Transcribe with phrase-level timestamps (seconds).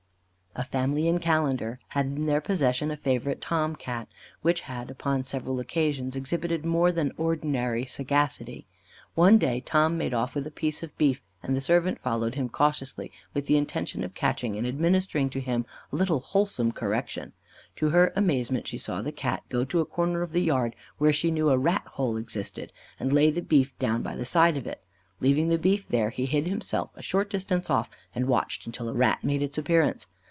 [0.53, 4.09] A family in Callander had in their possession a favourite Tom Cat,
[4.41, 8.67] which had, upon several occasions, exhibited more than ordinary sagacity.
[9.15, 12.49] One day, Tom made off with a piece of beef, and the servant followed him
[12.49, 17.31] cautiously, with the intention of catching, and administering to him a little wholesome correction.
[17.77, 21.13] To her amazement, she saw the Cat go to a corner of the yard where
[21.13, 24.67] she knew a rat hole existed, and lay the beef down by the side of
[24.67, 24.83] it.
[25.21, 28.93] Leaving the beef there, he hid himself a short distance off, and watched until a
[28.93, 30.07] rat made its appearance.